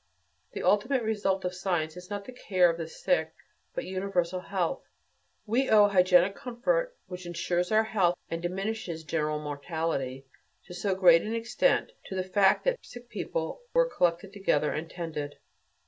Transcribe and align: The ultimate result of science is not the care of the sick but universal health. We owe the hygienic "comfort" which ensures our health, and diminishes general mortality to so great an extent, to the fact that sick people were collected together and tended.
The 0.53 0.63
ultimate 0.63 1.03
result 1.03 1.45
of 1.45 1.53
science 1.53 1.95
is 1.95 2.09
not 2.09 2.25
the 2.25 2.31
care 2.31 2.71
of 2.71 2.77
the 2.79 2.87
sick 2.87 3.35
but 3.75 3.83
universal 3.85 4.39
health. 4.39 4.81
We 5.45 5.69
owe 5.69 5.85
the 5.85 5.93
hygienic 5.93 6.33
"comfort" 6.35 6.97
which 7.05 7.27
ensures 7.27 7.71
our 7.71 7.83
health, 7.83 8.17
and 8.27 8.41
diminishes 8.41 9.03
general 9.03 9.37
mortality 9.37 10.25
to 10.65 10.73
so 10.73 10.95
great 10.95 11.21
an 11.21 11.35
extent, 11.35 11.91
to 12.05 12.15
the 12.15 12.23
fact 12.23 12.63
that 12.63 12.83
sick 12.83 13.09
people 13.09 13.61
were 13.75 13.87
collected 13.95 14.33
together 14.33 14.71
and 14.71 14.89
tended. 14.89 15.35